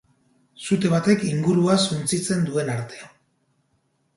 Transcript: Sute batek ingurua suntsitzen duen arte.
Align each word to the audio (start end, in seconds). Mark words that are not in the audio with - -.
Sute 0.67 0.89
batek 0.93 1.25
ingurua 1.27 1.75
suntsitzen 1.91 2.43
duen 2.49 2.73
arte. 2.77 3.07